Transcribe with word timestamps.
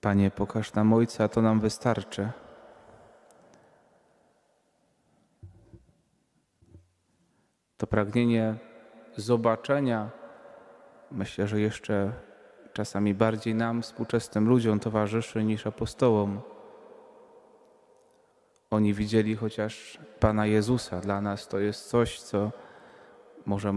Panie, 0.00 0.30
pokaż 0.30 0.74
nam 0.74 0.92
Ojca, 0.92 1.28
to 1.28 1.42
nam 1.42 1.60
wystarczy. 1.60 2.30
To 7.76 7.86
pragnienie 7.86 8.54
zobaczenia, 9.16 10.10
myślę, 11.10 11.46
że 11.46 11.60
jeszcze 11.60 12.12
czasami 12.72 13.14
bardziej 13.14 13.54
nam, 13.54 13.82
współczesnym 13.82 14.48
ludziom, 14.48 14.80
towarzyszy 14.80 15.44
niż 15.44 15.66
apostołom. 15.66 16.40
Oni 18.70 18.94
widzieli 18.94 19.36
chociaż 19.36 19.98
Pana 20.20 20.46
Jezusa. 20.46 21.00
Dla 21.00 21.20
nas 21.20 21.48
to 21.48 21.58
jest 21.58 21.88
coś, 21.88 22.20
co 22.20 22.50
może 23.46 23.74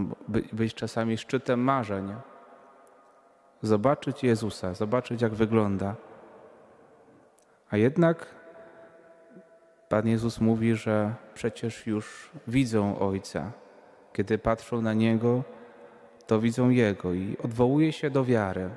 być 0.52 0.74
czasami 0.74 1.18
szczytem 1.18 1.60
marzeń. 1.60 2.14
Zobaczyć 3.62 4.24
Jezusa, 4.24 4.74
zobaczyć 4.74 5.22
jak 5.22 5.34
wygląda. 5.34 5.94
A 7.74 7.76
jednak 7.76 8.26
Pan 9.88 10.08
Jezus 10.08 10.40
mówi, 10.40 10.74
że 10.74 11.14
przecież 11.34 11.86
już 11.86 12.30
widzą 12.46 12.98
Ojca. 12.98 13.52
Kiedy 14.12 14.38
patrzą 14.38 14.82
na 14.82 14.92
Niego, 14.92 15.42
to 16.26 16.40
widzą 16.40 16.68
Jego 16.70 17.14
i 17.14 17.36
odwołuje 17.44 17.92
się 17.92 18.10
do 18.10 18.24
wiary. 18.24 18.70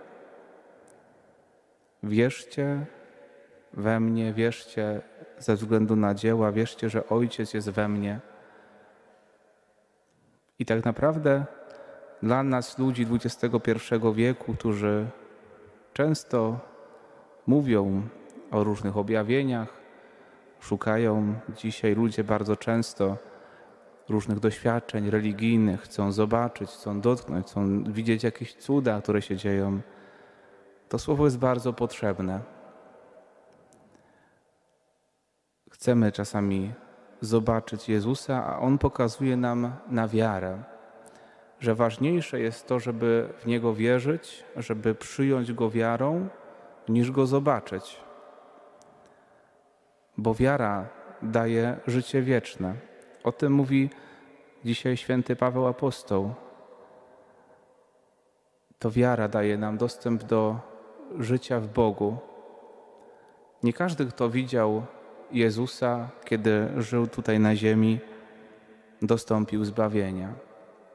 Wierzcie 2.03 2.85
we 3.73 3.99
mnie, 3.99 4.33
wierzcie 4.33 5.01
ze 5.39 5.55
względu 5.55 5.95
na 5.95 6.13
dzieła, 6.13 6.51
wierzcie, 6.51 6.89
że 6.89 7.09
Ojciec 7.09 7.53
jest 7.53 7.69
we 7.69 7.87
mnie. 7.87 8.19
I 10.59 10.65
tak 10.65 10.85
naprawdę 10.85 11.45
dla 12.23 12.43
nas, 12.43 12.79
ludzi 12.79 13.07
XXI 13.11 13.75
wieku, 14.15 14.53
którzy 14.53 15.05
często 15.93 16.59
mówią 17.47 18.09
o 18.51 18.63
różnych 18.63 18.97
objawieniach, 18.97 19.69
szukają 20.59 21.35
dzisiaj 21.55 21.95
ludzie 21.95 22.23
bardzo 22.23 22.55
często 22.55 23.17
różnych 24.09 24.39
doświadczeń 24.39 25.09
religijnych, 25.09 25.81
chcą 25.81 26.11
zobaczyć, 26.11 26.69
chcą 26.69 27.01
dotknąć, 27.01 27.47
chcą 27.47 27.83
widzieć 27.83 28.23
jakieś 28.23 28.53
cuda, 28.53 29.01
które 29.01 29.21
się 29.21 29.35
dzieją. 29.35 29.81
To 30.89 30.99
słowo 30.99 31.25
jest 31.25 31.37
bardzo 31.37 31.73
potrzebne. 31.73 32.39
Chcemy 35.71 36.11
czasami 36.11 36.73
zobaczyć 37.21 37.89
Jezusa, 37.89 38.45
a 38.45 38.59
On 38.59 38.77
pokazuje 38.77 39.37
nam 39.37 39.71
na 39.87 40.07
wiarę, 40.07 40.63
że 41.59 41.75
ważniejsze 41.75 42.39
jest 42.39 42.67
to, 42.67 42.79
żeby 42.79 43.29
w 43.39 43.45
Niego 43.45 43.73
wierzyć, 43.73 44.43
żeby 44.55 44.95
przyjąć 44.95 45.53
Go 45.53 45.69
wiarą, 45.69 46.27
niż 46.89 47.11
Go 47.11 47.25
zobaczyć. 47.25 48.06
Bo 50.17 50.33
wiara 50.33 50.89
daje 51.21 51.77
życie 51.87 52.21
wieczne. 52.21 52.73
O 53.23 53.31
tym 53.31 53.53
mówi 53.53 53.89
dzisiaj 54.65 54.97
święty 54.97 55.35
Paweł 55.35 55.67
Apostoł. 55.67 56.33
To 58.79 58.91
wiara 58.91 59.27
daje 59.27 59.57
nam 59.57 59.77
dostęp 59.77 60.23
do 60.23 60.59
życia 61.19 61.59
w 61.59 61.67
Bogu. 61.67 62.17
Nie 63.63 63.73
każdy, 63.73 64.05
kto 64.05 64.29
widział 64.29 64.85
Jezusa, 65.31 66.09
kiedy 66.25 66.67
żył 66.77 67.07
tutaj 67.07 67.39
na 67.39 67.55
ziemi, 67.55 67.99
dostąpił 69.01 69.65
zbawienia. 69.65 70.33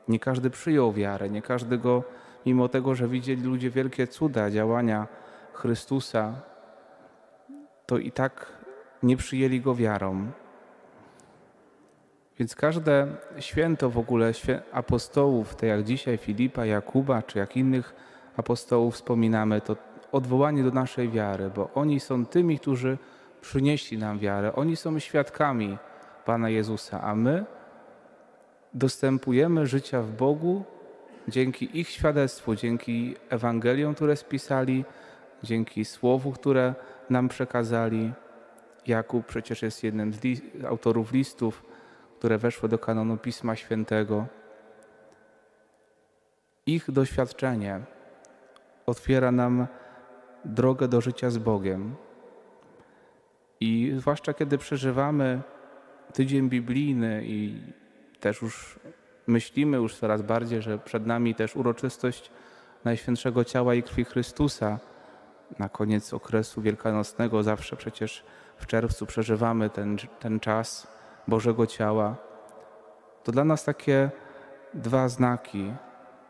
Nie 0.09 0.19
każdy 0.19 0.51
przyjął 0.51 0.93
wiarę, 0.93 1.31
nie 1.31 1.43
każdy 1.43 1.79
go, 1.79 2.03
mimo 2.47 2.69
tego, 2.69 2.95
że 2.95 3.09
widzieli 3.09 3.43
ludzie 3.43 3.71
wielkie 3.71 4.07
cuda, 4.07 4.51
działania 4.51 5.07
Chrystusa, 5.53 6.35
to 7.87 7.99
i 7.99 8.13
tak 8.13 8.62
nie 9.03 9.17
przyjęli 9.17 9.61
go 9.61 9.75
wiarą. 9.75 10.31
Więc 12.39 12.55
każde 12.55 13.07
święto 13.39 13.91
w 13.91 13.99
ogóle 13.99 14.33
apostołów, 14.73 15.55
tak 15.55 15.69
jak 15.69 15.85
dzisiaj 15.85 16.17
Filipa, 16.19 16.67
Jakuba, 16.67 17.23
czy 17.23 17.39
jak 17.39 17.57
innych 17.57 17.95
apostołów 18.37 18.95
wspominamy, 18.95 19.61
to 19.61 19.77
odwołanie 20.13 20.63
do 20.63 20.71
naszej 20.71 21.09
wiary, 21.09 21.51
bo 21.57 21.71
oni 21.75 22.01
są 22.01 22.27
tymi, 22.27 22.59
którzy 22.59 22.99
przynieśli 23.41 23.99
nam 23.99 24.19
wiarę. 24.19 24.53
Oni 24.55 24.77
są 24.77 24.99
świadkami 24.99 25.79
Pana 26.25 26.51
Jezusa, 26.51 27.03
a 27.03 27.15
my 27.15 27.45
dostępujemy 28.75 29.67
życia 29.67 30.03
w 30.03 30.13
Bogu 30.13 30.65
dzięki 31.29 31.81
ich 31.81 31.89
świadectwu, 31.89 32.55
dzięki 32.55 33.15
Ewangeliom, 33.31 33.95
które 33.95 34.17
spisali, 34.17 34.85
dzięki 35.43 35.85
Słowu, 35.85 36.33
które 36.33 36.75
nam 37.11 37.29
przekazali. 37.29 38.13
Jakub 38.87 39.27
przecież 39.27 39.63
jest 39.63 39.85
jednym 39.85 40.13
z 40.15 40.19
autorów 40.65 41.13
listów, 41.13 41.65
które 42.19 42.39
weszły 42.39 42.69
do 42.69 42.79
kanonu 42.79 43.17
Pisma 43.17 43.57
Świętego. 43.57 44.27
Ich 46.67 46.91
doświadczenie 46.91 47.81
otwiera 48.87 49.33
nam 49.33 49.67
drogę 50.45 50.89
do 50.89 51.01
życia 51.01 51.31
z 51.31 51.39
Bogiem. 51.39 51.95
I 53.61 53.93
zwłaszcza 53.97 54.35
kiedy 54.35 54.59
przeżywamy 54.59 55.41
tydzień 56.13 56.49
biblijny 56.49 57.23
i 57.25 57.61
też 58.21 58.43
już 58.43 58.79
myślimy 59.27 59.77
już 59.77 59.97
coraz 59.97 60.23
bardziej, 60.23 60.63
że 60.63 60.79
przed 60.79 61.07
nami 61.07 61.35
też 61.35 61.57
uroczystość 61.57 62.31
Najświętszego 62.85 63.45
Ciała 63.45 63.75
i 63.75 63.83
Krwi 63.83 64.05
Chrystusa. 64.05 64.79
Na 65.59 65.69
koniec 65.69 66.15
okresu 66.15 66.63
wielkanocnego 66.63 67.43
zawsze 67.43 67.77
przecież 67.77 68.25
w 68.63 68.67
czerwcu 68.67 69.07
przeżywamy 69.07 69.71
ten, 69.71 69.97
ten 70.21 70.41
czas 70.41 70.87
Bożego 71.29 71.67
Ciała. 71.67 72.17
To 73.25 73.33
dla 73.33 73.45
nas 73.45 73.65
takie 73.65 74.11
dwa 74.75 75.09
znaki, 75.09 75.73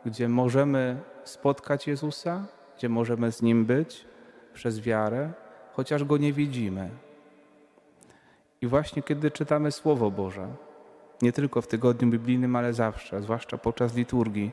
gdzie 0.05 0.29
możemy 0.29 0.97
spotkać 1.23 1.87
Jezusa, 1.87 2.45
gdzie 2.77 2.89
możemy 2.89 3.31
z 3.31 3.41
Nim 3.41 3.65
być 3.65 4.05
przez 4.53 4.79
wiarę, 4.79 5.31
chociaż 5.73 6.03
Go 6.03 6.17
nie 6.17 6.33
widzimy. 6.33 6.89
I 8.61 8.67
właśnie 8.67 9.03
kiedy 9.03 9.31
czytamy 9.31 9.71
Słowo 9.71 10.11
Boże, 10.11 10.47
nie 11.21 11.31
tylko 11.31 11.61
w 11.61 11.67
tygodniu 11.67 12.07
biblijnym, 12.07 12.55
ale 12.55 12.73
zawsze, 12.73 13.21
zwłaszcza 13.21 13.57
podczas 13.57 13.95
liturgii, 13.95 14.51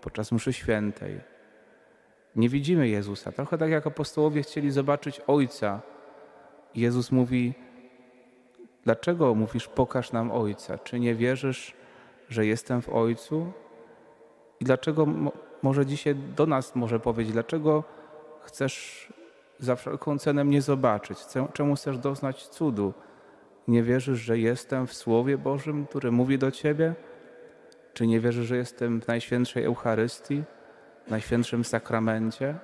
podczas 0.00 0.32
mszy 0.32 0.52
świętej, 0.52 1.20
nie 2.36 2.48
widzimy 2.48 2.88
Jezusa. 2.88 3.32
Trochę 3.32 3.58
tak 3.58 3.70
jak 3.70 3.86
apostołowie 3.86 4.42
chcieli 4.42 4.70
zobaczyć 4.70 5.20
Ojca. 5.26 5.93
Jezus 6.74 7.12
mówi, 7.12 7.54
dlaczego 8.84 9.34
mówisz, 9.34 9.68
pokaż 9.68 10.12
nam 10.12 10.30
Ojca? 10.30 10.78
Czy 10.78 11.00
nie 11.00 11.14
wierzysz, 11.14 11.74
że 12.28 12.46
jestem 12.46 12.82
w 12.82 12.88
Ojcu? 12.88 13.52
I 14.60 14.64
dlaczego 14.64 15.06
może 15.62 15.86
dzisiaj 15.86 16.14
do 16.14 16.46
nas 16.46 16.74
może 16.74 17.00
powiedzieć, 17.00 17.32
dlaczego 17.32 17.84
chcesz 18.42 19.08
za 19.58 19.76
wszelką 19.76 20.18
cenę 20.18 20.44
mnie 20.44 20.62
zobaczyć? 20.62 21.18
Czemu 21.52 21.74
chcesz 21.74 21.98
doznać 21.98 22.48
cudu? 22.48 22.92
Nie 23.68 23.82
wierzysz, 23.82 24.20
że 24.20 24.38
jestem 24.38 24.86
w 24.86 24.94
Słowie 24.94 25.38
Bożym, 25.38 25.86
który 25.86 26.12
mówi 26.12 26.38
do 26.38 26.50
Ciebie? 26.50 26.94
Czy 27.92 28.06
nie 28.06 28.20
wierzysz, 28.20 28.46
że 28.46 28.56
jestem 28.56 29.00
w 29.00 29.08
Najświętszej 29.08 29.64
Eucharystii, 29.64 30.42
w 31.06 31.10
Najświętszym 31.10 31.64
Sakramencie? 31.64 32.54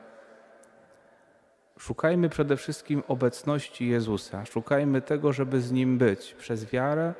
Szukajmy 1.80 2.28
przede 2.28 2.56
wszystkim 2.56 3.02
obecności 3.08 3.88
Jezusa. 3.88 4.44
Szukajmy 4.44 5.02
tego, 5.02 5.32
żeby 5.32 5.60
z 5.60 5.72
Nim 5.72 5.98
być 5.98 6.34
przez 6.34 6.70
wiarę, 6.70 7.14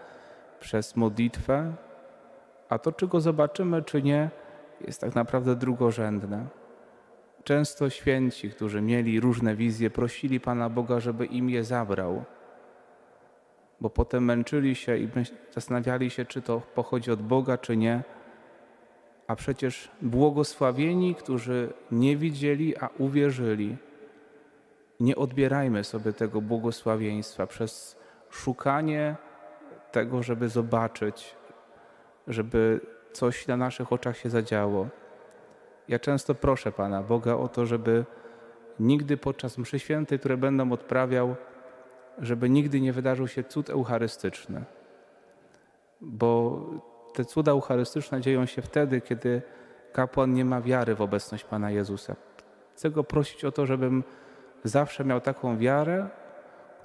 przez 0.60 0.96
modlitwę, 0.96 1.72
a 2.68 2.78
to, 2.78 2.92
czy 2.92 3.06
Go 3.08 3.20
zobaczymy, 3.20 3.82
czy 3.82 4.02
nie, 4.02 4.30
jest 4.86 5.00
tak 5.00 5.14
naprawdę 5.14 5.56
drugorzędne. 5.56 6.46
Często 7.44 7.90
święci, 7.90 8.50
którzy 8.50 8.80
mieli 8.82 9.20
różne 9.20 9.54
wizje, 9.54 9.90
prosili 9.90 10.40
Pana 10.40 10.70
Boga, 10.70 11.00
żeby 11.00 11.26
im 11.26 11.50
je 11.50 11.64
zabrał 11.64 12.24
bo 13.80 13.90
potem 13.90 14.24
męczyli 14.24 14.74
się 14.74 14.96
i 14.96 15.08
zastanawiali 15.50 16.10
się, 16.10 16.24
czy 16.24 16.42
to 16.42 16.62
pochodzi 16.74 17.10
od 17.10 17.22
Boga, 17.22 17.58
czy 17.58 17.76
nie. 17.76 18.02
A 19.26 19.36
przecież 19.36 19.90
błogosławieni, 20.02 21.14
którzy 21.14 21.72
nie 21.92 22.16
widzieli, 22.16 22.76
a 22.76 22.88
uwierzyli. 22.98 23.76
Nie 25.00 25.16
odbierajmy 25.16 25.84
sobie 25.84 26.12
tego 26.12 26.40
błogosławieństwa 26.40 27.46
przez 27.46 27.96
szukanie 28.30 29.16
tego, 29.92 30.22
żeby 30.22 30.48
zobaczyć, 30.48 31.36
żeby 32.26 32.80
coś 33.12 33.46
na 33.46 33.56
naszych 33.56 33.92
oczach 33.92 34.16
się 34.16 34.30
zadziało. 34.30 34.88
Ja 35.88 35.98
często 35.98 36.34
proszę 36.34 36.72
Pana 36.72 37.02
Boga 37.02 37.34
o 37.34 37.48
to, 37.48 37.66
żeby 37.66 38.04
nigdy 38.80 39.16
podczas 39.16 39.58
mszy 39.58 39.78
świętej, 39.78 40.18
które 40.18 40.36
będę 40.36 40.72
odprawiał, 40.72 41.36
żeby 42.18 42.50
nigdy 42.50 42.80
nie 42.80 42.92
wydarzył 42.92 43.28
się 43.28 43.44
cud 43.44 43.70
eucharystyczny. 43.70 44.64
Bo 46.00 46.60
te 47.14 47.24
cuda 47.24 47.52
eucharystyczne 47.52 48.20
dzieją 48.20 48.46
się 48.46 48.62
wtedy, 48.62 49.00
kiedy 49.00 49.42
kapłan 49.92 50.34
nie 50.34 50.44
ma 50.44 50.60
wiary 50.60 50.94
w 50.94 51.00
obecność 51.00 51.44
Pana 51.44 51.70
Jezusa. 51.70 52.16
Chcę 52.74 52.90
go 52.90 53.04
prosić 53.04 53.44
o 53.44 53.52
to, 53.52 53.66
żebym 53.66 54.04
zawsze 54.64 55.04
miał 55.04 55.20
taką 55.20 55.58
wiarę, 55.58 56.08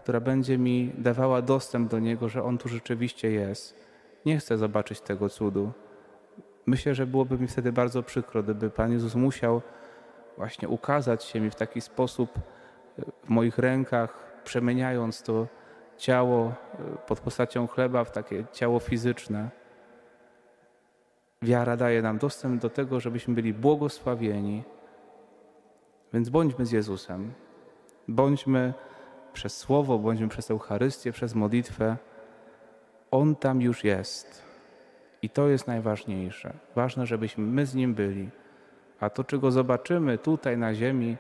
która 0.04 0.20
będzie 0.20 0.58
mi 0.58 0.94
dawała 0.98 1.42
dostęp 1.42 1.92
do 1.92 2.00
Niego, 2.00 2.30
że 2.30 2.44
On 2.44 2.58
tu 2.58 2.70
rzeczywiście 2.70 3.32
jest. 3.32 3.86
Nie 4.26 4.38
chcę 4.38 4.58
zobaczyć 4.58 5.02
tego 5.02 5.30
cudu. 5.30 5.72
Myślę, 6.66 6.96
że 6.96 7.08
byłoby 7.08 7.38
mi 7.38 7.48
wtedy 7.48 7.72
bardzo 7.72 8.04
przykro, 8.04 8.44
gdyby 8.44 8.70
Pan 8.70 8.92
Jezus 8.92 9.16
musiał 9.16 9.62
właśnie 10.38 10.70
ukazać 10.70 11.24
się 11.24 11.40
mi 11.40 11.50
w 11.50 11.56
taki 11.56 11.82
sposób 11.82 12.30
w 13.24 13.30
moich 13.30 13.58
rękach, 13.58 14.40
przemieniając 14.44 15.22
to 15.22 15.48
ciało 15.98 16.54
pod 17.08 17.20
postacią 17.20 17.68
chleba 17.68 18.04
w 18.04 18.12
takie 18.12 18.46
ciało 18.52 18.80
fizyczne. 18.80 19.50
Wiara 21.42 21.78
daje 21.78 22.02
nam 22.02 22.18
dostęp 22.18 22.62
do 22.62 22.70
tego, 22.70 23.00
żebyśmy 23.00 23.34
byli 23.34 23.54
błogosławieni. 23.54 24.64
Więc 26.14 26.30
bądźmy 26.30 26.66
z 26.66 26.72
Jezusem. 26.72 27.34
Bądźmy 28.08 28.74
przez 29.34 29.58
Słowo, 29.58 30.00
bądźmy 30.00 30.28
przez 30.28 30.52
Eucharystię, 30.52 31.12
przez 31.12 31.36
modlitwę. 31.36 31.98
On 33.12 33.36
tam 33.36 33.62
już 33.62 33.84
jest. 33.84 34.44
I 35.22 35.30
to 35.30 35.48
jest 35.48 35.68
najważniejsze. 35.68 36.54
Ważne, 36.76 37.06
żebyśmy 37.06 37.44
my 37.44 37.66
z 37.66 37.76
Nim 37.76 37.94
byli. 37.94 38.30
A 39.00 39.10
to, 39.10 39.24
czego 39.24 39.52
zobaczymy 39.52 40.18
tutaj 40.18 40.58
na 40.58 40.74
ziemi, 40.74 41.18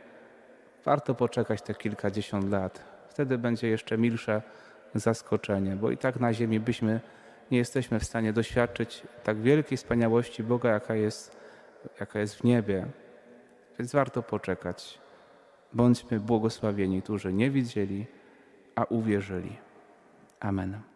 warto 0.85 1.15
poczekać 1.15 1.61
te 1.61 1.75
kilkadziesiąt 1.75 2.51
lat. 2.51 2.83
Wtedy 3.09 3.38
będzie 3.38 3.67
jeszcze 3.67 3.97
milsze 3.97 4.41
zaskoczenie, 4.95 5.75
bo 5.75 5.91
i 5.91 5.97
tak 5.97 6.19
na 6.19 6.33
ziemi 6.33 6.59
byśmy 6.59 6.99
nie 7.51 7.57
jesteśmy 7.57 7.99
w 7.99 8.03
stanie 8.03 8.33
doświadczyć 8.33 9.03
tak 9.23 9.41
wielkiej 9.41 9.77
wspaniałości 9.77 10.43
Boga, 10.43 10.69
jaka 10.69 10.95
jest, 10.95 11.38
jaka 11.99 12.19
jest 12.19 12.35
w 12.35 12.43
niebie. 12.43 12.85
Więc 13.79 13.91
warto 13.91 14.23
poczekać. 14.23 14.99
Bądźmy 15.75 16.19
błogosławieni, 16.19 17.01
którzy 17.01 17.33
nie 17.33 17.51
widzieli, 17.51 18.06
a 18.75 18.83
uwierzyli. 18.83 19.56
Amen. 20.39 20.94